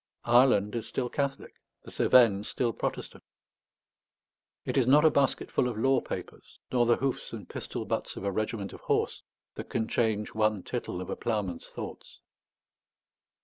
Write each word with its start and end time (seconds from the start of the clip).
Ireland 0.25 0.73
is 0.73 0.87
still 0.87 1.09
Catholic; 1.09 1.53
the 1.83 1.91
Cevennes 1.91 2.49
still 2.49 2.73
Protestant. 2.73 3.23
It 4.65 4.75
is 4.75 4.87
not 4.87 5.05
a 5.05 5.11
basketful 5.11 5.67
of 5.67 5.77
law 5.77 6.01
papers, 6.01 6.57
nor 6.71 6.87
the 6.87 6.95
hoofs 6.95 7.33
and 7.33 7.47
pistol 7.47 7.85
butts 7.85 8.15
of 8.17 8.23
a 8.23 8.31
regiment 8.31 8.73
of 8.73 8.81
horse, 8.81 9.21
that 9.53 9.69
can 9.69 9.87
change 9.87 10.33
one 10.33 10.63
tittle 10.63 11.01
of 11.01 11.11
a 11.11 11.15
ploughman's 11.15 11.67
thoughts. 11.69 12.19